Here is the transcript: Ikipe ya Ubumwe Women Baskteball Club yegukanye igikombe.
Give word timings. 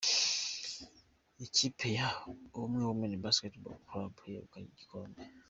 Ikipe 1.45 1.85
ya 1.97 2.07
Ubumwe 2.57 2.81
Women 2.87 3.11
Baskteball 3.23 3.77
Club 3.87 4.13
yegukanye 4.31 4.69
igikombe. 4.71 5.19